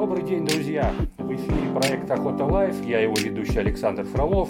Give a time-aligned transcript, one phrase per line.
[0.00, 0.94] Добрый день, друзья!
[1.18, 2.74] В эфире проект «Охота Life».
[2.86, 4.48] Я его ведущий Александр Фролов.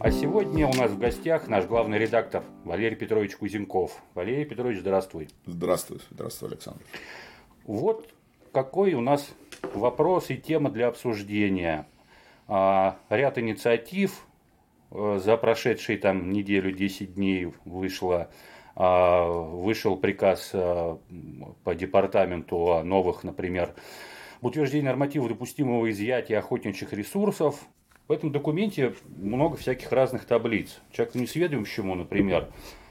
[0.00, 4.02] А сегодня у нас в гостях наш главный редактор Валерий Петрович Кузенков.
[4.14, 5.28] Валерий Петрович, здравствуй.
[5.46, 6.80] Здравствуй, здравствуй, Александр.
[7.66, 8.12] Вот
[8.50, 9.32] какой у нас
[9.74, 11.86] вопрос и тема для обсуждения.
[12.48, 14.26] А, ряд инициатив
[14.90, 18.28] э, за прошедшие там неделю, 10 дней вышло
[18.74, 20.98] а, вышел приказ а,
[21.62, 23.72] по департаменту о новых, например,
[24.46, 27.60] утверждении нормативов допустимого изъятия охотничьих ресурсов.
[28.08, 30.80] В этом документе много всяких разных таблиц.
[30.92, 32.48] Человек несведущему, например,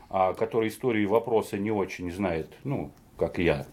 [0.09, 3.65] который истории вопроса не очень знает, ну, как я,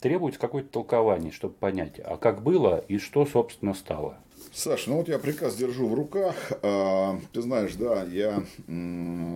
[0.00, 4.18] требуется какое-то толкование, чтобы понять, а как было и что, собственно, стало.
[4.52, 6.34] Саш, ну вот я приказ держу в руках.
[6.62, 8.44] А, ты знаешь, да, я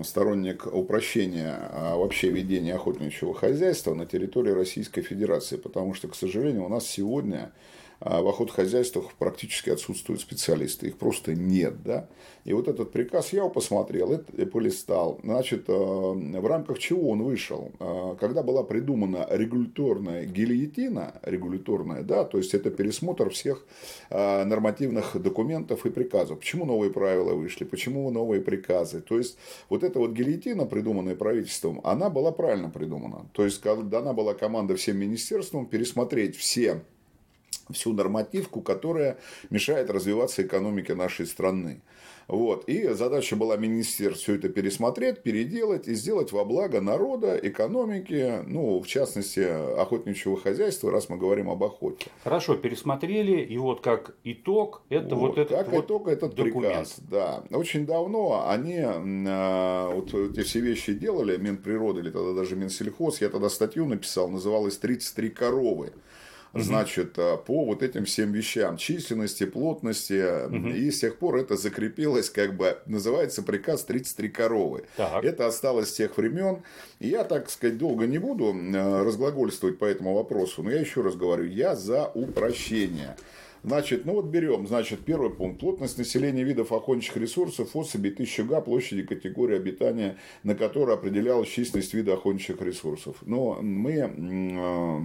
[0.05, 6.67] сторонник упрощения а, вообще ведения охотничьего хозяйства на территории Российской Федерации, потому что, к сожалению,
[6.67, 7.53] у нас сегодня
[8.01, 12.09] а в охотхозяйствах практически отсутствуют специалисты, их просто нет, да.
[12.45, 15.19] И вот этот приказ я посмотрел и полистал.
[15.25, 17.73] Значит, э, в рамках чего он вышел?
[17.81, 23.67] Э, когда была придумана регуляторная гильотина, регуляторная, да, то есть это пересмотр всех
[24.11, 26.39] э, нормативных документов и приказов.
[26.39, 29.01] Почему новые правила вышли, почему новые приказы?
[29.01, 33.27] То есть вот эта вот гильотина, придуманная правительством, она была правильно придумана.
[33.33, 36.83] То есть, дана была команда всем министерствам пересмотреть все
[37.71, 39.19] всю нормативку, которая
[39.51, 41.83] мешает развиваться экономике нашей страны.
[42.29, 42.69] Вот.
[42.69, 48.81] И задача была министерств все это пересмотреть, переделать и сделать во благо народа, экономики, ну,
[48.81, 49.41] в частности,
[49.81, 52.07] охотничьего хозяйства, раз мы говорим об охоте.
[52.25, 56.75] Хорошо, пересмотрели, и вот как итог, это вот, вот этот как вот итог этот документ.
[56.75, 57.45] приказ, да.
[57.51, 63.29] Очень давно они а, вот эти все вещи делали, Минприроды или тогда даже Минсельхоз, я
[63.29, 65.93] тогда статью написал, называлась «33 коровы»
[66.63, 70.69] значит, э, по вот этим всем вещам, численности, плотности, угу.
[70.69, 74.85] и с тех пор это закрепилось, как бы, называется приказ 33 коровы.
[74.97, 75.25] Так.
[75.25, 76.63] Это осталось с тех времен.
[77.01, 81.17] Я, так сказать, долго не буду э, разглагольствовать по этому вопросу, но я еще раз
[81.17, 83.17] говорю, я за упрощение.
[83.67, 85.59] Значит, ну вот берем, значит, первый пункт.
[85.59, 91.93] Плотность населения видов охотничьих ресурсов, особей 1000 га, площади категории обитания, на которой определялась численность
[91.93, 93.17] вида охотничьих ресурсов.
[93.23, 95.01] Но мы э,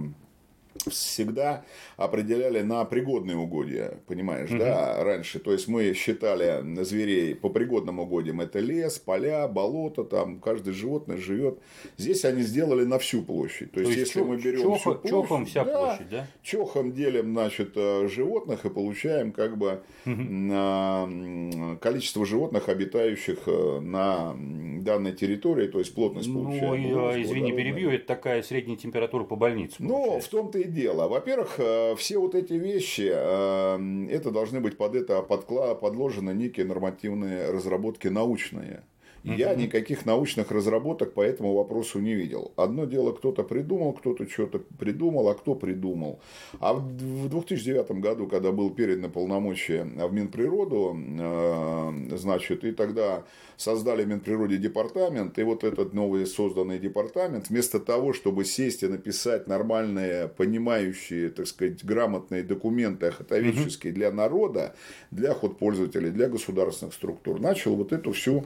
[0.92, 1.64] всегда
[1.96, 4.58] определяли на пригодные угодья, понимаешь, угу.
[4.58, 5.38] да, раньше.
[5.38, 8.40] То есть мы считали зверей по пригодным угодьям.
[8.40, 11.58] Это лес, поля, болото, там каждое животное живет.
[11.96, 13.72] Здесь они сделали на всю площадь.
[13.72, 16.26] То, То есть, если мы берем чё, всю площадь, чохом вся да, площадь, да?
[16.42, 21.78] Чохом делим, значит, э, животных и получаем как бы угу.
[21.80, 24.34] количество животных, обитающих э, на
[24.82, 26.90] данной территории, то есть плотность ну, получаем.
[26.90, 29.76] Ну, извини, перебью, это такая средняя температура по больнице.
[29.78, 30.81] Ну, в том-то и дело.
[30.88, 37.50] Во-первых, э, все вот эти вещи, э, это должны быть под это подложены некие нормативные
[37.50, 38.82] разработки научные.
[39.24, 42.52] Я никаких научных разработок по этому вопросу не видел.
[42.56, 46.20] Одно дело, кто-то придумал, кто-то что-то придумал, а кто придумал.
[46.58, 53.24] А в 2009 году, когда был передан полномочия в Минприроду, э, значит, и тогда
[53.56, 58.88] создали в Минприроде департамент, и вот этот новый созданный департамент, вместо того, чтобы сесть и
[58.88, 64.74] написать нормальные, понимающие, так сказать, грамотные документы охотоведческие для народа,
[65.10, 68.44] для охотпользователей, для государственных структур, начал вот эту всю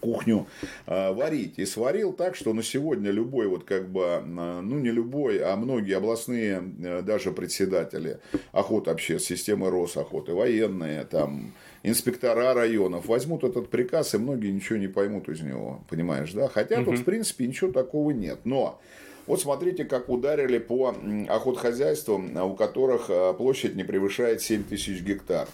[0.00, 0.46] кухню
[0.86, 1.58] э, варить.
[1.58, 5.56] И сварил так, что на сегодня любой, вот как бы, э, ну не любой, а
[5.56, 8.18] многие областные э, даже председатели
[8.52, 11.52] охот вообще, системы Росохоты, военные, там,
[11.82, 16.48] инспектора районов возьмут этот приказ, и многие ничего не поймут из него, понимаешь, да?
[16.48, 16.92] Хотя угу.
[16.92, 18.40] тут, в принципе, ничего такого нет.
[18.44, 18.80] Но
[19.28, 20.96] вот смотрите, как ударили по
[21.28, 25.46] охотхозяйствам, у которых а, площадь не превышает 7 тысяч гектар.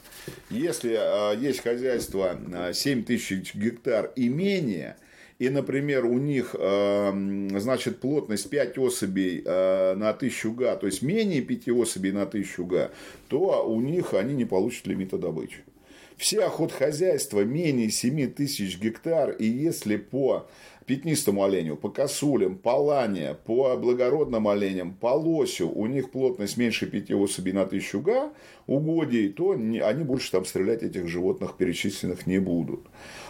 [0.48, 2.38] Если а, есть хозяйство
[2.72, 4.96] 7 а, тысяч гектар и менее,
[5.40, 11.70] и, например, у них, значит, плотность 5 особей на 1000 га, то есть менее 5
[11.70, 12.90] особей на 1000 га,
[13.28, 15.64] то у них они не получат лимита добычи.
[16.16, 20.46] Все охотхозяйства менее 7 тысяч гектар, и если по
[20.86, 26.86] пятнистому оленю, по косулям, по лане, по благородным оленям, по лосю, у них плотность меньше
[26.86, 28.32] 5 особей на тысячу га
[28.66, 32.86] угодий, то они больше там стрелять этих животных перечисленных не будут.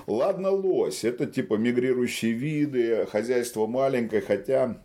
[0.07, 4.84] Ладно, лось, это типа мигрирующие виды, хозяйство маленькое, хотя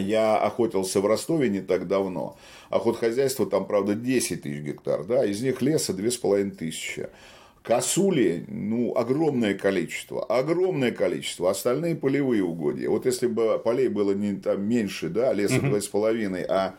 [0.00, 2.36] я охотился в Ростове не так давно.
[2.70, 7.08] Охотхозяйство там, правда, 10 тысяч гектар, да, из них леса 2,5 тысячи.
[7.62, 11.48] Косули, ну, огромное количество, огромное количество.
[11.48, 12.88] Остальные полевые угодья.
[12.88, 16.74] Вот если бы полей было не там меньше, да, леса два с половиной, а,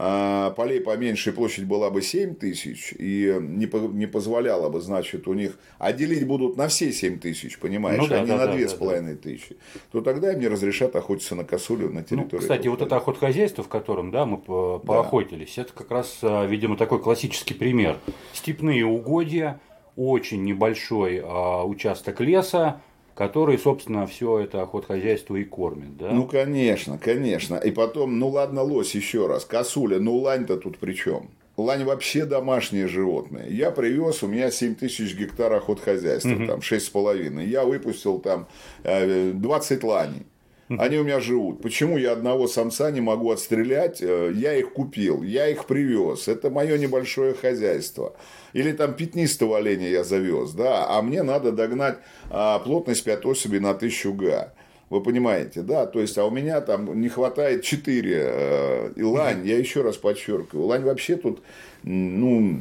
[0.00, 5.26] а полей поменьше, площадь была бы 7 тысяч, и не, по, не позволяла бы, значит,
[5.26, 8.36] у них, а делить будут на все 7 тысяч, понимаешь, ну, да, а не да,
[8.36, 9.56] на да, 2,5 да, тысячи,
[9.90, 12.28] то тогда им не разрешат охотиться на косулю на ну, территории.
[12.30, 15.62] Ну, кстати, вот это охотхозяйство, в котором, да, мы поохотились, да.
[15.62, 17.96] это как раз, а, видимо, такой классический пример.
[18.32, 19.58] Степные угодья,
[19.96, 22.80] очень небольшой а, участок леса,
[23.18, 26.12] который, собственно, все это охотхозяйство и кормит, да?
[26.12, 27.56] Ну, конечно, конечно.
[27.56, 31.28] И потом, ну ладно, лось еще раз, косуля, ну лань-то тут при чем?
[31.56, 33.48] Лань вообще домашнее животное.
[33.48, 36.46] Я привез, у меня 7 тысяч гектар охотхозяйства, угу.
[36.46, 37.44] там 6,5.
[37.44, 38.46] Я выпустил там
[38.84, 40.22] 20 э, ланей.
[40.68, 41.62] Они у меня живут.
[41.62, 44.02] Почему я одного самца не могу отстрелять?
[44.02, 46.28] Э, я их купил, я их привез.
[46.28, 48.14] Это мое небольшое хозяйство.
[48.52, 51.98] Или там пятнистого оленя я завез, да, а мне надо догнать
[52.30, 54.52] а, плотность 5 особей на 1000 га.
[54.90, 55.86] Вы понимаете, да?
[55.86, 58.14] То есть, а у меня там не хватает 4.
[58.14, 61.42] Э, и лань, я еще раз подчеркиваю, лань вообще тут,
[61.82, 62.60] ну,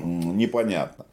[0.00, 1.06] непонятно.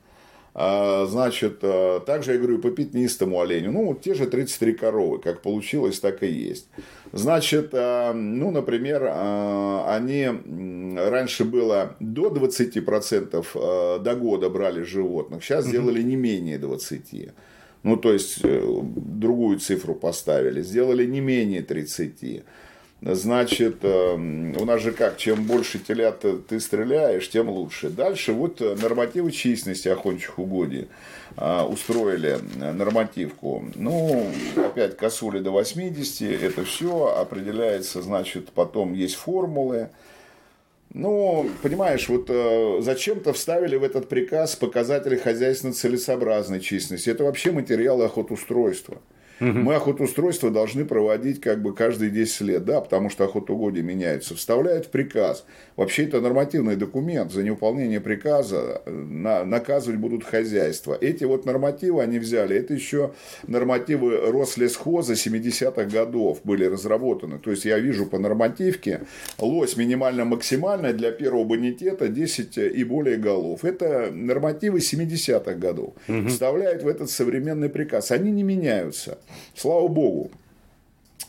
[0.56, 3.72] А, значит, э, также я говорю по пятнистому оленю.
[3.72, 6.68] Ну, те же 33 коровы, как получилось, так и есть.
[7.12, 10.28] Значит, э, ну, например, э, они
[10.96, 17.32] раньше было до 20% до года брали животных, сейчас сделали не менее 20%.
[17.82, 22.44] Ну, то есть, другую цифру поставили, сделали не менее 30%.
[23.06, 27.90] Значит, эм, у нас же как, чем больше телят ты стреляешь, тем лучше.
[27.90, 30.88] Дальше вот нормативы численности охотничьих угодий
[31.36, 33.66] а, устроили нормативку.
[33.76, 39.90] Ну, опять косули до 80, это все определяется, значит, потом есть формулы.
[40.94, 47.10] Ну, понимаешь, вот э, зачем-то вставили в этот приказ показатели хозяйственной целесообразной численности.
[47.10, 49.02] Это вообще материалы охотустройства.
[49.40, 49.50] Угу.
[49.50, 54.36] Мы охотоустройство должны проводить как бы каждые 10 лет, да, потому что охотугодия меняются.
[54.36, 55.46] Вставляют в приказ.
[55.76, 57.32] Вообще это нормативный документ.
[57.32, 60.98] За невыполнение приказа э, на, наказывать будут хозяйства.
[61.00, 62.56] Эти вот нормативы они взяли.
[62.56, 63.12] Это еще
[63.48, 67.40] нормативы Рослесхоза 70-х годов были разработаны.
[67.40, 69.02] То есть я вижу по нормативке
[69.40, 73.66] лось минимально-максимальная для первого бонитета 10 и более голов.
[73.66, 75.94] Это нормативы 70-х годов.
[76.08, 76.28] Угу.
[76.28, 78.12] Вставляют в этот современный приказ.
[78.12, 79.18] Они не меняются.
[79.56, 80.30] Слава богу.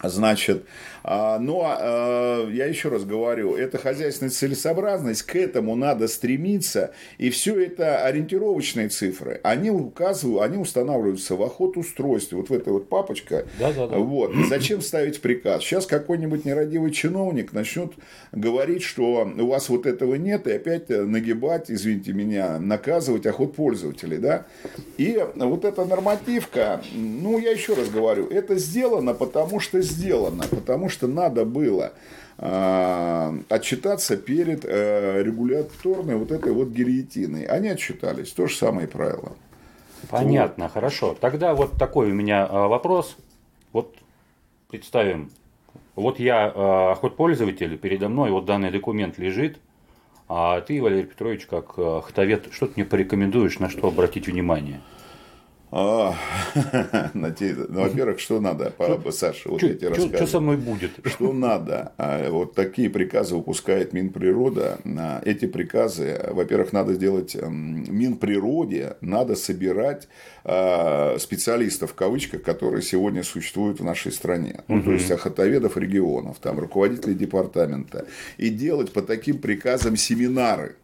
[0.09, 0.65] Значит,
[1.07, 7.29] а, но а, я еще раз говорю, это хозяйственная целесообразность, к этому надо стремиться, и
[7.29, 13.47] все это ориентировочные цифры, они указывают, они устанавливаются в охотустройстве, вот в этой вот папочка.
[13.59, 13.99] Да, да, да.
[13.99, 14.33] Вот.
[14.49, 15.63] Зачем ставить приказ?
[15.63, 17.93] Сейчас какой-нибудь нерадивый чиновник начнет
[18.33, 24.47] говорить, что у вас вот этого нет, и опять нагибать, извините меня, наказывать охотпользователей, да?
[24.97, 29.94] И вот эта нормативка, ну, я еще раз говорю, это сделано, потому что сделано,
[30.49, 31.93] потому что надо было
[32.39, 37.45] э, отчитаться перед э, регуляторной вот этой вот гильотиной.
[37.45, 39.33] Они отчитались, то же самое правило.
[40.11, 40.73] Понятно, вот.
[40.73, 41.17] хорошо.
[41.21, 43.17] Тогда вот такой у меня э, вопрос.
[43.73, 43.95] Вот
[44.69, 45.31] представим,
[45.97, 49.59] вот я э, охотпользователь, передо мной вот данный документ лежит,
[50.29, 51.75] а ты, Валерий Петрович, как
[52.05, 54.81] хтовед, что ты мне порекомендуешь, на что обратить внимание?
[55.77, 56.15] А,
[57.15, 57.35] ну,
[57.69, 58.73] во-первых, что надо,
[59.11, 60.15] Саша, вот эти рассказы.
[60.15, 60.93] Что со мной будет?
[61.05, 61.93] Что надо?
[61.99, 64.79] А, вот такие приказы выпускает Минприрода.
[64.85, 70.07] А, эти приказы, во-первых, надо сделать Минприроде, надо собирать
[70.45, 74.61] специалистов, в кавычках, которые сегодня существуют в нашей стране.
[74.69, 78.07] Ну, то есть, охотоведов регионов, там, руководителей департамента.
[78.37, 80.77] И делать по таким приказам семинары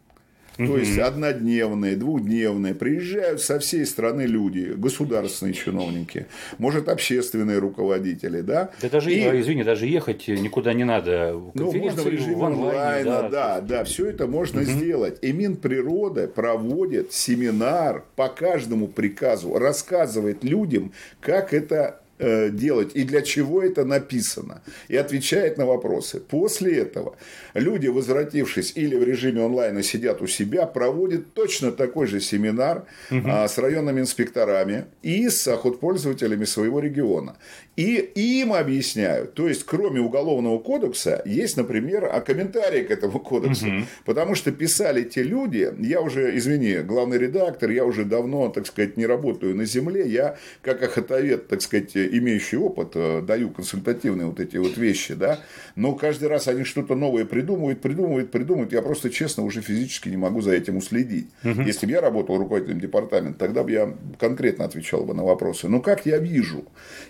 [0.67, 2.73] то есть однодневные, двухдневные.
[2.75, 6.27] Приезжают со всей страны люди, государственные чиновники,
[6.57, 8.71] может, общественные руководители, да.
[8.81, 11.39] Да даже, и, извини, даже ехать никуда не надо.
[11.53, 15.17] Ну, можно в режиме в онлайн, да, да, да, все это можно сделать.
[15.21, 23.23] И Минприрода проводит семинар по каждому приказу, рассказывает людям, как это Э, делать и для
[23.23, 26.19] чего это написано, и отвечает на вопросы.
[26.19, 27.15] После этого
[27.55, 33.21] люди, возвратившись или в режиме онлайна сидят у себя, проводят точно такой же семинар угу.
[33.25, 37.37] а, с районными инспекторами и с охотпользователями своего региона.
[37.75, 43.85] И им объясняют, то есть кроме уголовного кодекса есть, например, комментарии к этому кодексу, угу.
[44.05, 48.97] потому что писали те люди, я уже, извини, главный редактор, я уже давно, так сказать,
[48.97, 54.39] не работаю на земле, я как охотовед, так сказать, имеющий опыт, э, даю консультативные вот
[54.39, 55.39] эти вот вещи, да,
[55.75, 60.17] но каждый раз они что-то новое придумывают, придумывают, придумывают, я просто честно уже физически не
[60.17, 61.29] могу за этим уследить.
[61.43, 61.61] Угу.
[61.61, 65.67] Если бы я работал руководителем департамента, тогда бы я конкретно отвечал бы на вопросы.
[65.67, 66.65] Но как я вижу?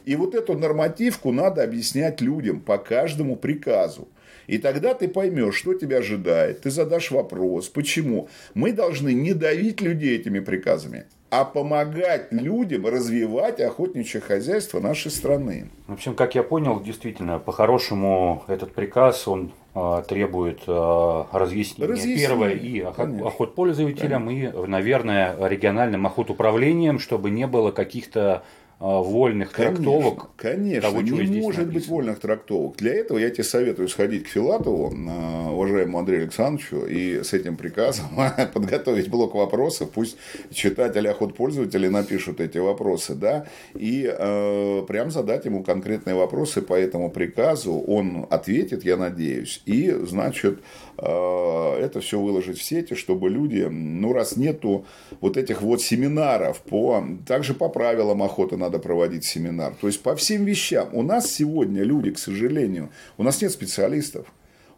[0.05, 4.07] И вот эту нормативку надо объяснять людям по каждому приказу.
[4.47, 8.27] И тогда ты поймешь, что тебя ожидает, ты задашь вопрос, почему.
[8.53, 15.69] Мы должны не давить людей этими приказами, а помогать людям развивать охотничье хозяйство нашей страны.
[15.87, 22.27] В общем, как я понял, действительно, по-хорошему этот приказ, он э, требует э, разъяснения, разъяснения
[22.27, 24.59] первое и охот, охотпользователям, конечно.
[24.59, 28.43] и, наверное, региональным охотуправлением, чтобы не было каких-то а,
[28.81, 30.29] вольных конечно, трактовок.
[30.35, 31.73] Конечно, того, не может написано.
[31.73, 32.77] быть вольных трактовок.
[32.77, 37.57] Для этого я тебе советую сходить к Филатову, а, уважаемому Андрею Александровичу, и с этим
[37.57, 38.07] приказом
[38.53, 39.91] подготовить блок вопросов.
[39.91, 40.17] Пусть
[40.51, 43.45] читатели, охот пользователи напишут эти вопросы, да,
[43.75, 47.73] и э, прям задать ему конкретные вопросы по этому приказу.
[47.73, 54.11] Он ответит, я надеюсь, и, значит, э, это все выложить в сети, чтобы люди, ну,
[54.13, 54.85] раз нету
[55.19, 59.73] вот этих вот семинаров по, также по правилам охоты на надо проводить семинар.
[59.81, 60.89] То есть по всем вещам.
[60.93, 64.25] У нас сегодня люди, к сожалению, у нас нет специалистов.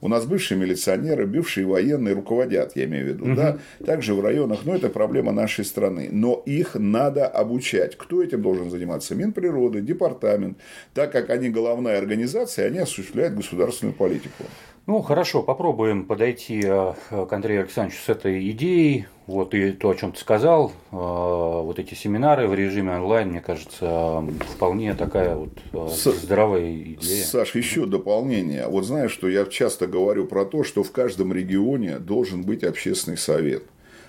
[0.01, 3.35] У нас бывшие милиционеры, бывшие военные руководят, я имею в виду, угу.
[3.35, 6.09] да, также в районах, но это проблема нашей страны.
[6.11, 7.95] Но их надо обучать.
[7.95, 9.15] Кто этим должен заниматься?
[9.15, 10.57] Минприроды, департамент.
[10.93, 14.43] Так как они головная организация, они осуществляют государственную политику.
[14.85, 19.05] Ну, хорошо, попробуем подойти э, к Андрею Александровичу с этой идеей.
[19.27, 23.39] Вот и то, о чем ты сказал, э, вот эти семинары в режиме онлайн, мне
[23.39, 26.11] кажется, вполне такая вот э, С...
[26.11, 27.23] здравая идея.
[27.23, 28.67] Саш, еще дополнение.
[28.67, 33.17] Вот знаешь, что я часто говорю про то, что в каждом регионе должен быть общественный
[33.17, 33.63] совет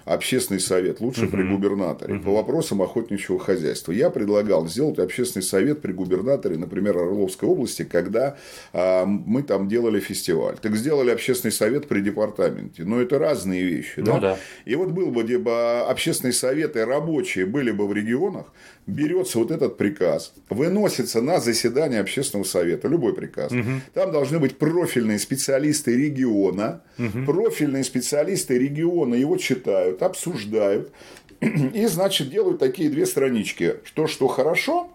[0.04, 1.36] общественный совет, лучше угу.
[1.36, 2.24] при губернаторе, угу.
[2.24, 3.92] по вопросам охотничьего хозяйства.
[3.92, 8.36] Я предлагал сделать общественный совет при губернаторе, например, Орловской области, когда
[8.72, 10.56] а, мы там делали фестиваль.
[10.60, 12.84] Так сделали общественный совет при департаменте.
[12.84, 13.98] Но это разные вещи.
[13.98, 14.20] Ну, да?
[14.20, 14.38] Да.
[14.64, 18.52] И вот был бы либо общественный совет и рабочие были бы в регионах,
[18.86, 23.52] берется вот этот приказ, выносится на заседание общественного совета, любой приказ.
[23.52, 23.70] Угу.
[23.94, 27.24] Там должны быть профильные специалисты региона, угу.
[27.26, 30.92] профильные специалисты региона его читают, обсуждают,
[31.40, 33.76] и, значит, делают такие две странички.
[33.94, 34.90] То, что хорошо,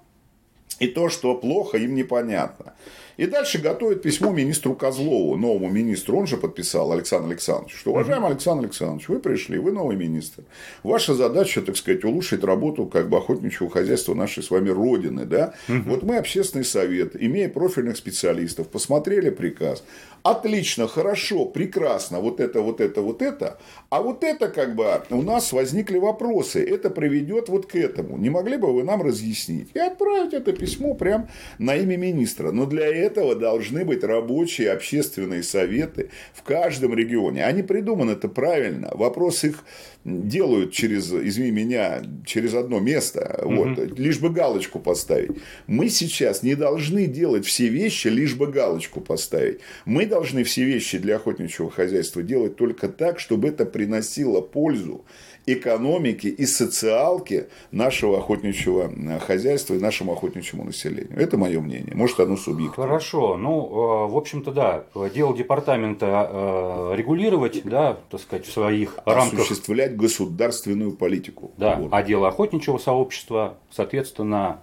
[0.80, 2.74] и то, что плохо, им непонятно.
[3.20, 6.18] И дальше готовит письмо министру Козлову, новому министру.
[6.18, 10.44] Он же подписал, Александр Александрович, что, уважаемый Александр Александрович, вы пришли, вы новый министр.
[10.84, 15.26] Ваша задача, так сказать, улучшить работу как бы охотничьего хозяйства нашей с вами Родины.
[15.26, 15.54] Да?
[15.68, 15.82] Угу.
[15.86, 19.84] Вот мы, общественный совет, имея профильных специалистов, посмотрели приказ.
[20.24, 23.58] Отлично, хорошо, прекрасно, вот это, вот это, вот это.
[23.90, 26.64] А вот это как бы у нас возникли вопросы.
[26.64, 28.18] Это приведет вот к этому.
[28.18, 29.72] Не могли бы вы нам разъяснить?
[29.74, 32.52] И отправить это письмо прямо на имя министра.
[32.52, 37.44] Но для этого этого должны быть рабочие общественные советы в каждом регионе.
[37.44, 38.92] Они придуманы это правильно.
[38.94, 39.64] Вопрос их
[40.06, 43.56] делают через, извини меня, через одно место, угу.
[43.56, 45.32] вот, лишь бы галочку поставить.
[45.68, 49.60] Мы сейчас не должны делать все вещи, лишь бы галочку поставить.
[49.86, 55.06] Мы должны все вещи для охотничьего хозяйства делать только так, чтобы это приносило пользу
[55.46, 61.18] экономики и социалки нашего охотничьего э, хозяйства и нашему охотничьему населению.
[61.18, 61.96] Это мое мнение.
[61.96, 62.84] Может, оно субъективно.
[62.84, 63.38] Хорошо.
[63.38, 64.84] Ну, э, в общем-то, да.
[65.14, 69.40] Дело департамента э, регулировать, да, так сказать, в своих рамках.
[69.40, 71.52] Осуществлять государственную политику.
[71.58, 71.76] Да.
[71.76, 71.90] Вот.
[71.92, 74.60] А дело охотничьего сообщества, соответственно...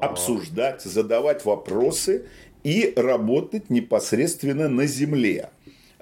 [0.00, 2.24] Обсуждать, задавать вопросы
[2.64, 5.50] и работать непосредственно на земле.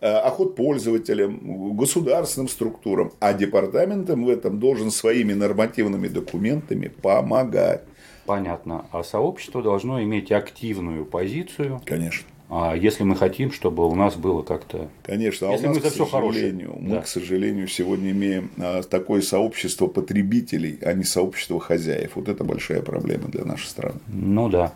[0.04, 7.82] Э, охотпользователям, государственным структурам, а департаментом в этом должен своими нормативными документами помогать.
[8.26, 8.86] Понятно.
[8.90, 11.80] А сообщество должно иметь активную позицию.
[11.86, 12.26] Конечно.
[12.50, 14.88] А если мы хотим, чтобы у нас было как-то...
[15.04, 17.02] Конечно, а если у нас, мы за все сожалению, мы, да.
[17.02, 22.16] к сожалению, сегодня имеем а, такое сообщество потребителей, а не сообщество хозяев.
[22.16, 24.00] Вот это большая проблема для нашей страны.
[24.08, 24.72] Ну да.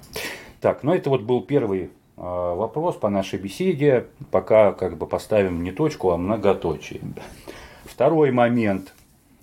[0.61, 4.07] Так, ну это вот был первый вопрос по нашей беседе.
[4.31, 7.01] Пока как бы поставим не точку, а многоточие.
[7.85, 8.93] Второй момент.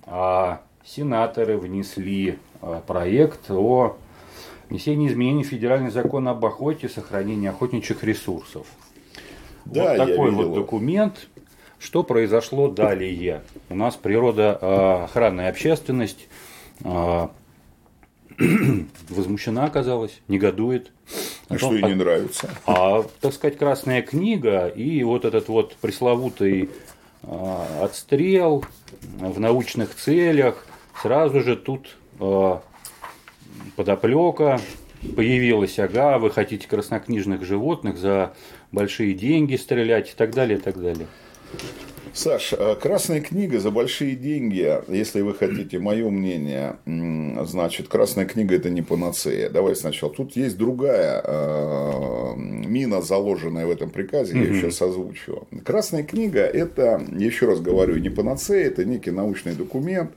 [0.06, 3.96] А, сенаторы внесли а, проект о
[4.68, 8.66] внесении изменений в федеральный закон об охоте и сохранении охотничьих ресурсов.
[9.64, 11.28] Да, вот такой вот документ.
[11.78, 13.42] Что произошло далее?
[13.68, 16.28] У нас природа охранная общественность
[19.08, 20.92] возмущена оказалась, негодует.
[21.48, 22.50] А что ей не нравится?
[22.66, 26.70] А, так сказать, Красная книга и вот этот вот пресловутый
[27.22, 28.64] а, отстрел
[29.18, 30.66] в научных целях,
[31.02, 32.62] сразу же тут а,
[33.76, 34.60] подоплека
[35.16, 38.32] появилось, ага, вы хотите краснокнижных животных за
[38.72, 41.06] большие деньги стрелять и так далее, и так далее.
[42.14, 46.76] Саш, э, Красная книга за большие деньги, если вы хотите мое мнение,
[47.44, 49.50] значит, Красная книга это не панацея.
[49.50, 50.12] Давай сначала.
[50.12, 55.48] Тут есть другая э, мина, заложенная в этом приказе, я сейчас озвучу.
[55.64, 60.12] Красная книга это, еще раз говорю, не панацея, это некий научный документ.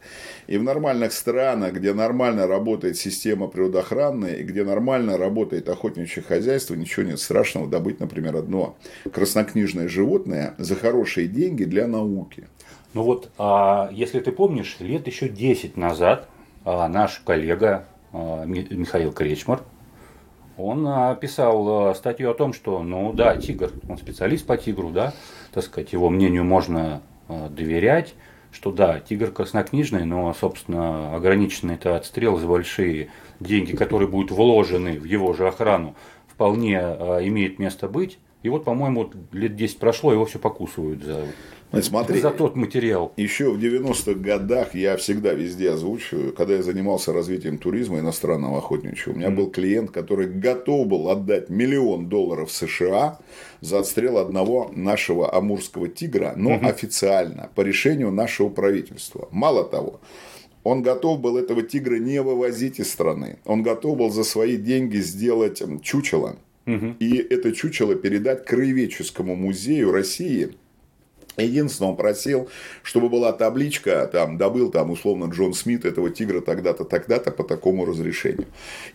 [0.48, 6.74] И в нормальных странах, где нормально работает система природоохранная, и где нормально работает охотничье хозяйство,
[6.74, 8.78] ничего нет страшного добыть, например, одно
[9.12, 12.48] краснокнижное животное за хорошие деньги для науки.
[12.94, 16.30] Ну вот, а, если ты помнишь, лет еще 10 назад
[16.64, 19.62] а, наш коллега а, Михаил Кречмар,
[20.58, 20.88] он
[21.18, 25.14] писал статью о том, что, ну да, тигр, он специалист по тигру, да,
[25.54, 28.16] так сказать, его мнению можно доверять,
[28.52, 35.00] что да, тигр краснокнижный, но, собственно, ограниченный это отстрел за большие деньги, которые будут вложены
[35.00, 35.96] в его же охрану,
[36.28, 38.20] вполне имеет место быть.
[38.44, 41.26] И вот, по-моему, лет 10 прошло, его все покусывают за
[41.82, 43.14] Смотри, за тот материал.
[43.18, 49.14] Еще в 90-х годах я всегда везде озвучиваю, когда я занимался развитием туризма иностранного охотничьего,
[49.14, 49.36] у меня mm.
[49.36, 53.20] был клиент, который готов был отдать миллион долларов США
[53.60, 56.70] за отстрел одного нашего амурского тигра, но mm-hmm.
[56.70, 59.28] официально, по решению нашего правительства.
[59.32, 60.00] Мало того,
[60.64, 63.40] он готов был этого тигра не вывозить из страны.
[63.46, 66.38] Он готов был за свои деньги сделать чучело.
[66.66, 66.96] Угу.
[67.00, 70.50] И это чучело передать Краеведческому музею России–
[71.38, 72.50] Единственное, он просил,
[72.84, 77.86] чтобы была табличка, там, добыл там условно Джон Смит этого тигра тогда-то, тогда-то по такому
[77.86, 78.48] разрешению.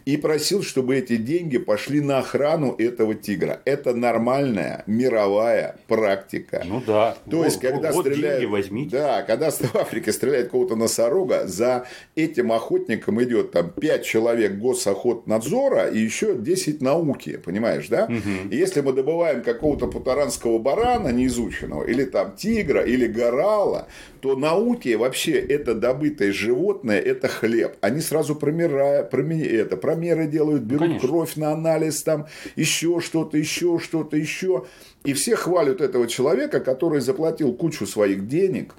[0.05, 3.61] И просил, чтобы эти деньги пошли на охрану этого тигра.
[3.65, 6.63] Это нормальная мировая практика.
[6.67, 7.17] Ну да.
[7.31, 8.51] То вот, есть, когда вот стреляют...
[8.51, 8.97] возьмите.
[8.97, 15.89] Да, когда в Африке стреляет кого-то носорога, за этим охотником идет там 5 человек госохотнадзора
[15.89, 18.05] и еще 10 науки, понимаешь, да?
[18.05, 18.51] Угу.
[18.51, 23.89] И если мы добываем какого-то путаранского барана неизученного, или там тигра или горала,
[24.21, 27.77] то науке вообще это добытое животное, это хлеб.
[27.81, 29.53] Они сразу промеряют, промер...
[29.53, 34.65] это, промеры делают, берут ну, кровь на анализ, там еще что-то, еще что-то, еще.
[35.05, 38.75] И все хвалят этого человека, который заплатил кучу своих денег,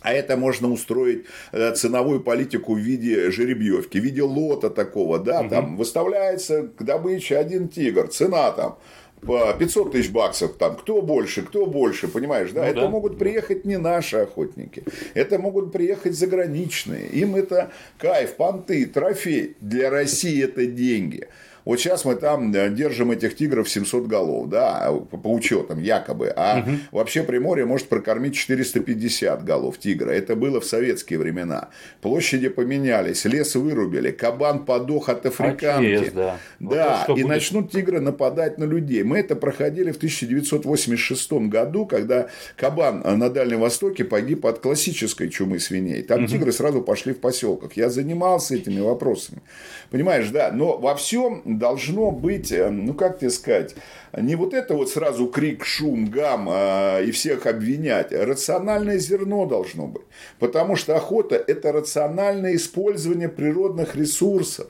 [0.00, 5.40] а это можно устроить э, ценовую политику в виде жеребьевки, в виде лота такого, да,
[5.40, 5.48] угу.
[5.48, 8.78] там выставляется к добыче один тигр, цена там
[9.20, 12.62] по 500 тысяч баксов, там, кто больше, кто больше, понимаешь, да?
[12.62, 12.88] Ну, это да.
[12.88, 19.90] могут приехать не наши охотники, это могут приехать заграничные, им это кайф, понты, трофей, для
[19.90, 21.28] России это деньги.
[21.68, 26.32] Вот сейчас мы там э, держим этих тигров 700 голов, да, по учетам якобы.
[26.34, 26.76] А угу.
[26.92, 30.10] вообще Приморье может прокормить 450 голов тигра.
[30.10, 31.68] Это было в советские времена.
[32.00, 35.92] Площади поменялись, лес вырубили, кабан подох от африканки.
[35.92, 37.28] Очес, да, да вот и будет.
[37.28, 39.02] начнут тигры нападать на людей.
[39.02, 45.58] Мы это проходили в 1986 году, когда кабан на Дальнем Востоке погиб от классической чумы
[45.58, 46.00] свиней.
[46.00, 46.28] Там угу.
[46.28, 47.74] тигры сразу пошли в поселках.
[47.74, 49.42] Я занимался этими вопросами.
[49.90, 53.74] Понимаешь, да, но во всем должно быть, э, ну как тебе сказать,
[54.16, 59.86] не вот это вот сразу крик, шум, гам а, и всех обвинять, рациональное зерно должно
[59.86, 60.04] быть.
[60.38, 64.68] Потому что охота– это рациональное использование природных ресурсов.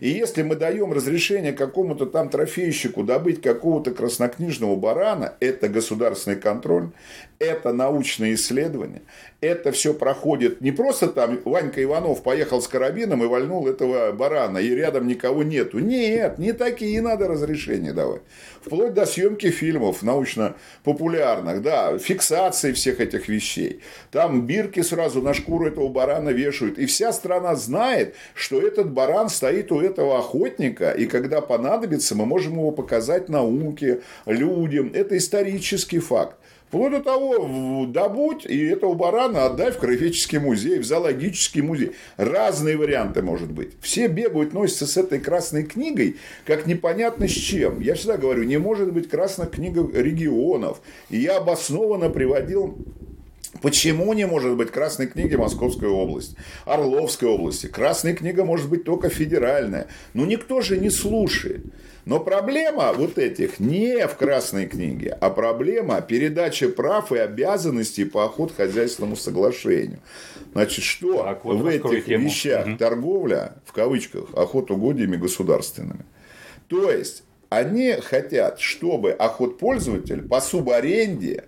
[0.00, 6.90] И если мы даем разрешение какому-то там трофейщику добыть какого-то краснокнижного барана, это государственный контроль,
[7.38, 9.02] это научные исследования,
[9.40, 14.58] это все проходит не просто там Ванька Иванов поехал с карабином и вальнул этого барана,
[14.58, 15.78] и рядом никого нету.
[15.78, 18.22] Нет, не такие надо разрешения давать.
[18.62, 23.80] Вплоть до съемки фильмов научно-популярных, да, фиксации всех этих вещей.
[24.10, 26.78] Там бирки сразу на шкуру этого барана вешают.
[26.78, 32.24] И вся страна знает, что этот баран стоит у этого охотника, и когда понадобится, мы
[32.24, 34.90] можем его показать науке, людям.
[34.94, 36.36] Это исторический факт.
[36.68, 41.92] Вплоть до того, добудь и этого барана отдай в краеведческий музей, в зоологический музей.
[42.16, 43.70] Разные варианты может быть.
[43.80, 47.80] Все бегают, носятся с этой красной книгой, как непонятно с чем.
[47.80, 50.80] Я всегда говорю, не может быть красная книга регионов.
[51.10, 52.76] И я обоснованно приводил
[53.64, 57.66] Почему не может быть Красной книги Московской области, Орловской области?
[57.66, 59.86] Красная книга может быть только федеральная.
[60.12, 61.64] Но никто же не слушает.
[62.04, 68.26] Но проблема вот этих не в Красной книге, а проблема передачи прав и обязанностей по
[68.26, 70.00] охотхозяйственному соглашению.
[70.52, 72.26] Значит, что так, вот в этих тему.
[72.26, 72.76] вещах угу.
[72.76, 76.04] торговля, в кавычках, охотугодиями государственными.
[76.68, 81.44] То есть, они хотят, чтобы охотпользователь по субаренде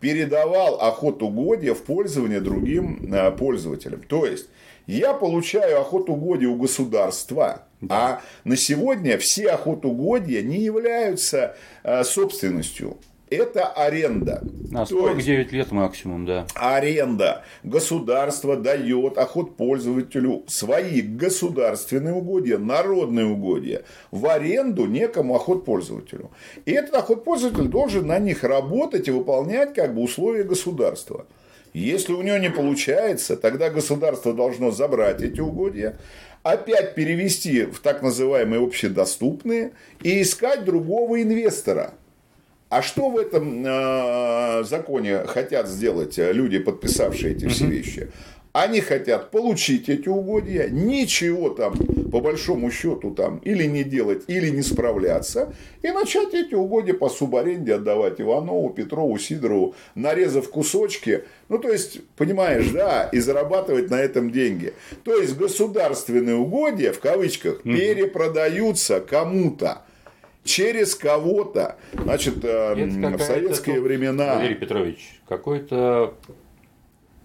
[0.00, 4.02] передавал охотугодья в пользование другим э, пользователям.
[4.02, 4.48] То есть,
[4.86, 12.96] Я получаю охотугодие у государства, а на сегодня все охотугодия не являются э, собственностью.
[13.28, 14.44] Это аренда.
[14.70, 16.46] На 49 лет максимум, да.
[16.54, 17.42] Аренда.
[17.64, 26.30] Государство дает охотпользователю свои государственные угодья, народные угодья в аренду некому охотпользователю.
[26.66, 31.26] И этот охотпользователь должен на них работать и выполнять как бы условия государства.
[31.72, 35.98] Если у него не получается, тогда государство должно забрать эти угодья,
[36.44, 41.94] опять перевести в так называемые общедоступные и искать другого инвестора.
[42.68, 48.10] А что в этом э, законе хотят сделать люди, подписавшие эти все вещи?
[48.52, 51.76] Они хотят получить эти угодья, ничего там
[52.10, 55.52] по большому счету там или не делать, или не справляться,
[55.82, 61.24] и начать эти угодья по субаренде отдавать Иванову, Петрову, Сидорову, нарезав кусочки.
[61.50, 64.72] Ну, то есть, понимаешь, да, и зарабатывать на этом деньги.
[65.04, 69.82] То есть, государственные угодья, в кавычках, перепродаются кому-то
[70.46, 71.76] через кого-то.
[71.92, 74.36] Значит, э, в советские времена...
[74.36, 76.14] Валерий Петрович, какой-то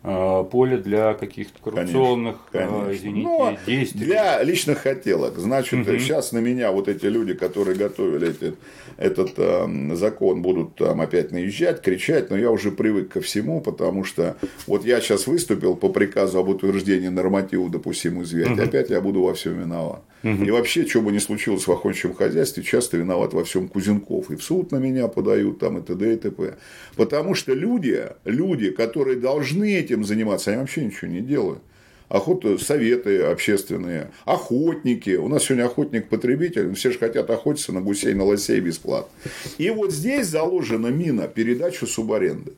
[0.02, 2.98] поле для каких-то коррупционных, конечно, конечно.
[2.98, 4.06] извините, Но действий.
[4.06, 5.38] Для личных хотелок.
[5.38, 6.00] Значит, угу.
[6.00, 8.56] сейчас на меня вот эти люди, которые готовили эти,
[8.98, 14.04] этот э, закон, будут там опять наезжать, кричать, но я уже привык ко всему, потому
[14.04, 18.64] что вот я сейчас выступил по приказу об утверждении норматива допустимых зверей, угу.
[18.64, 20.02] опять я буду во всем виноват.
[20.24, 20.44] Угу.
[20.44, 24.30] И вообще, что бы ни случилось в охотничьем хозяйстве, часто виноват во всем Кузенков.
[24.30, 26.14] И в суд на меня подают, там, и т.д.
[26.14, 26.58] и т.п.
[26.96, 31.62] Потому что люди, люди, которые должны эти этим заниматься, они вообще ничего не делают.
[32.10, 35.16] Охота, советы общественные, охотники.
[35.16, 39.12] У нас сегодня охотник-потребитель, все же хотят охотиться на гусей, на лосей бесплатно.
[39.58, 42.54] И вот здесь заложена мина передачу субаренды.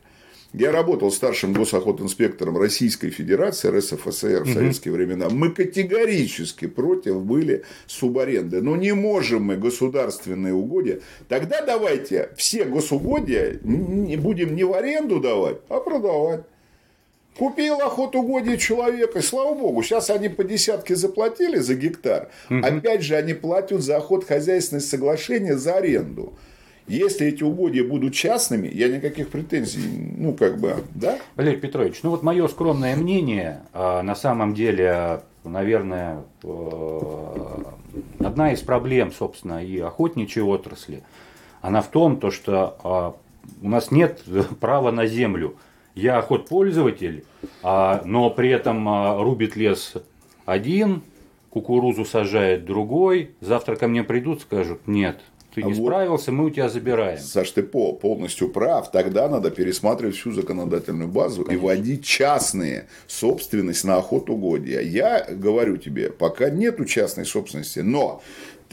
[0.53, 5.27] Я работал старшим госохотинспектором Российской Федерации, РСФСР в советские времена.
[5.29, 8.61] Мы категорически против были субаренды.
[8.61, 10.99] Но не можем мы государственные угодья.
[11.27, 16.43] Тогда давайте все госугодия не будем не в аренду давать, а продавать.
[17.37, 22.29] Купил охотугодие человека, и слава богу, сейчас они по десятке заплатили за гектар.
[22.49, 22.59] Угу.
[22.63, 26.33] Опять же, они платят за охот хозяйственное соглашение за аренду.
[26.87, 31.17] Если эти угодья будут частными, я никаких претензий, ну, как бы, да?
[31.35, 36.99] Валерий Петрович, ну, вот мое скромное мнение, а, на самом деле, наверное, э,
[38.19, 41.03] одна из проблем, собственно, и охотничьей отрасли,
[41.61, 43.15] она в том, то, что а,
[43.61, 44.21] у нас нет
[44.59, 45.55] права на землю
[45.95, 47.25] я охотпользователь,
[47.61, 49.93] а, но при этом а, рубит лес
[50.45, 51.03] один,
[51.49, 55.19] кукурузу сажает другой, завтра ко мне придут, скажут, нет,
[55.53, 57.19] ты не а справился, мы у тебя забираем.
[57.19, 58.89] Саш, ты полностью прав.
[58.89, 61.61] Тогда надо пересматривать всю законодательную базу Конечно.
[61.61, 64.81] и вводить частные собственность на охотугодия.
[64.81, 68.23] Я говорю тебе, пока нету частной собственности, но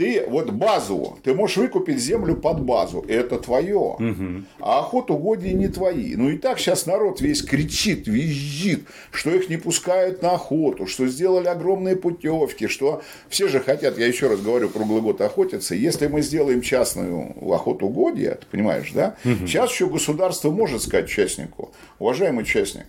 [0.00, 4.44] ты вот базу, ты можешь выкупить землю под базу, это твое, угу.
[4.58, 6.16] а охотугодия не твои.
[6.16, 11.06] Ну и так сейчас народ весь кричит, визжит, что их не пускают на охоту, что
[11.06, 15.74] сделали огромные путевки, что все же хотят, я еще раз говорю, круглый год охотиться.
[15.74, 19.16] Если мы сделаем частную охотугодие, ты понимаешь, да?
[19.26, 19.46] Угу.
[19.46, 22.86] Сейчас еще государство может сказать участнику, уважаемый участник,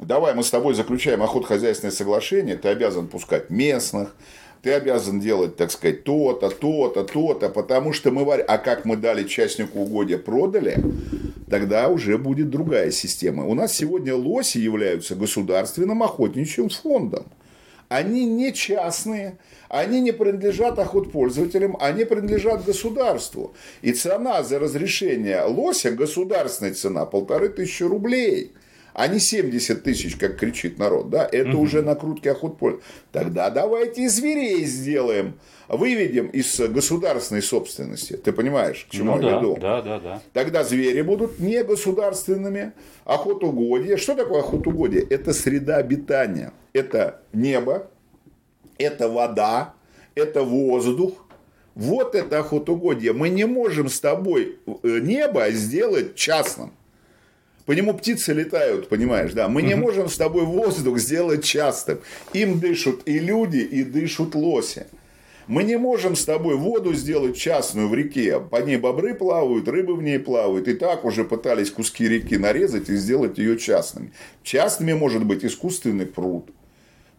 [0.00, 4.16] давай мы с тобой заключаем охотхозяйственное соглашение, ты обязан пускать местных,
[4.62, 8.44] ты обязан делать, так сказать, то-то, то-то, то-то, потому что мы варим.
[8.46, 10.76] А как мы дали частнику угодья, продали,
[11.50, 13.44] тогда уже будет другая система.
[13.44, 17.26] У нас сегодня лоси являются государственным охотничьим фондом.
[17.88, 19.36] Они не частные,
[19.68, 23.54] они не принадлежат охотпользователям, они принадлежат государству.
[23.82, 28.52] И цена за разрешение лося, государственная цена, полторы тысячи рублей–
[28.94, 31.62] а не 70 тысяч, как кричит народ, да, это угу.
[31.62, 32.78] уже накрутки охот поле.
[33.10, 35.34] Тогда давайте и зверей сделаем,
[35.68, 38.14] выведем из государственной собственности.
[38.14, 39.58] Ты понимаешь, к чему ну, я да, веду?
[39.60, 40.22] Да, да, да.
[40.32, 42.72] Тогда звери будут не государственными.
[43.04, 43.96] Охотугодие.
[43.96, 45.02] Что такое охотугодие?
[45.02, 46.52] Это среда обитания.
[46.72, 47.90] Это небо,
[48.78, 49.74] это вода,
[50.14, 51.14] это воздух.
[51.74, 53.14] Вот это охотугодие.
[53.14, 56.72] Мы не можем с тобой э, небо сделать частным.
[57.66, 59.48] По нему птицы летают, понимаешь, да.
[59.48, 61.98] Мы не можем с тобой воздух сделать частым.
[62.32, 64.86] Им дышат и люди, и дышат лоси.
[65.46, 68.40] Мы не можем с тобой воду сделать частную в реке.
[68.40, 70.68] По ней бобры плавают, рыбы в ней плавают.
[70.68, 74.12] И так уже пытались куски реки нарезать и сделать ее частными.
[74.42, 76.48] Частными может быть искусственный пруд.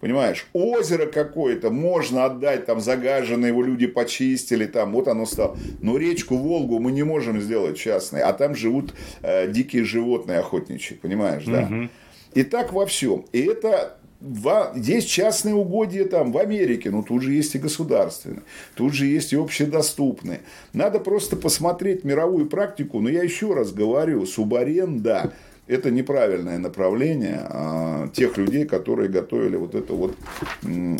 [0.03, 5.57] Понимаешь, озеро какое-то можно отдать, там загаженное его люди почистили, там вот оно стало.
[5.79, 10.97] Но речку Волгу мы не можем сделать частной, а там живут э, дикие животные охотничьи,
[10.97, 11.69] понимаешь, да?
[11.71, 11.89] Угу.
[12.33, 13.27] И так во всем.
[13.31, 13.97] И это
[14.75, 18.43] есть частные угодья там в Америке, но тут же есть и государственные,
[18.75, 20.41] тут же есть и общедоступные.
[20.73, 25.31] Надо просто посмотреть мировую практику, но я еще раз говорю, субаренда
[25.65, 30.15] это неправильное направление а, тех людей, которые готовили вот, это вот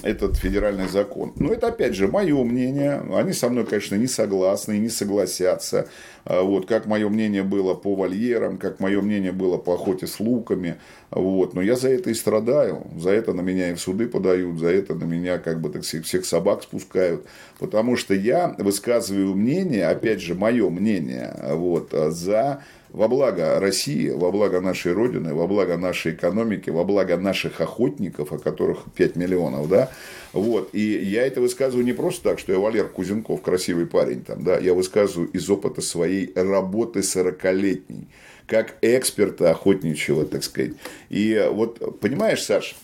[0.04, 1.34] этот федеральный закон.
[1.36, 3.04] Но это, опять же, мое мнение.
[3.14, 5.90] Они со мной, конечно, не согласны и не согласятся.
[6.24, 10.22] А, вот, как мое мнение было по вольерам, как мое мнение было по охоте с
[10.22, 10.76] луками.
[11.12, 11.54] Вот.
[11.56, 12.88] Но я за это и страдаю.
[12.98, 15.84] За это на меня и в суды подают, за это на меня, как бы, так
[15.84, 17.26] всех собак спускают.
[17.60, 22.64] Потому что я высказываю мнение, опять же, мое мнение, вот, за
[22.94, 28.32] во благо России, во благо нашей Родины, во благо нашей экономики, во благо наших охотников,
[28.32, 29.92] о которых 5 миллионов, да,
[30.32, 34.44] вот, и я это высказываю не просто так, что я Валер Кузенков, красивый парень там,
[34.44, 38.08] да, я высказываю из опыта своей работы 40-летней,
[38.46, 40.74] как эксперта охотничьего, так сказать.
[41.10, 42.76] И вот, понимаешь, Саш,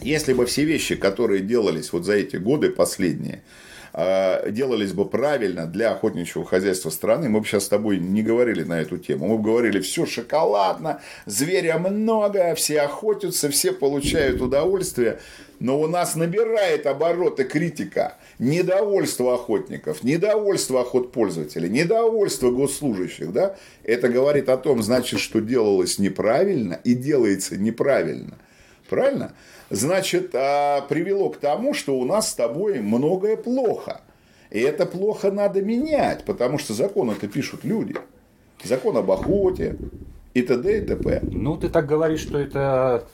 [0.00, 3.42] если бы все вещи, которые делались вот за эти годы последние,
[3.92, 8.80] делались бы правильно для охотничьего хозяйства страны, мы бы сейчас с тобой не говорили на
[8.80, 9.26] эту тему.
[9.26, 15.18] Мы бы говорили, все шоколадно, зверя много, все охотятся, все получают удовольствие.
[15.58, 23.30] Но у нас набирает обороты критика, недовольство охотников, недовольство охотпользователей, недовольство госслужащих.
[23.32, 23.56] Да?
[23.84, 28.38] Это говорит о том, значит, что делалось неправильно и делается неправильно.
[28.88, 29.34] Правильно?
[29.70, 34.02] Значит, а, привело к тому, что у нас с тобой многое плохо.
[34.50, 37.94] И это плохо надо менять, потому что закон это пишут люди.
[38.62, 39.76] Закон об охоте
[40.34, 40.78] и т.д.
[40.78, 41.20] и т.п.
[41.22, 43.06] Ну, ты так говоришь, что это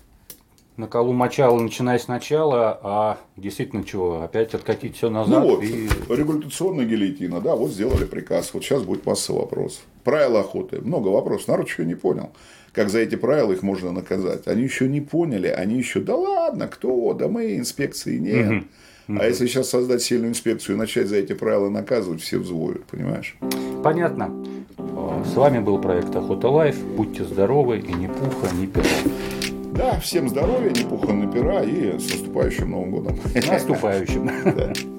[0.77, 5.42] на колу мочало, начиная сначала, а действительно чего, опять откатить все назад.
[5.42, 5.88] Ну вот, и...
[6.09, 9.83] регуляционная гильотина, да, вот сделали приказ, вот сейчас будет масса вопросов.
[10.05, 12.31] Правила охоты, много вопросов, народ еще не понял
[12.77, 14.47] как за эти правила их можно наказать.
[14.47, 18.65] Они еще не поняли, они еще, да ладно, кто, да мы, инспекции нет.
[19.09, 19.19] Угу.
[19.19, 23.35] А если сейчас создать сильную инспекцию и начать за эти правила наказывать, все взвоют, понимаешь?
[23.83, 24.31] Понятно.
[25.25, 26.79] С вами был проект Охота Life.
[26.79, 28.85] Будьте здоровы и ни пуха, ни пера.
[29.73, 33.19] Да, всем здоровья, ни пуха, ни пера и с наступающим Новым годом.
[33.49, 34.31] Наступающим.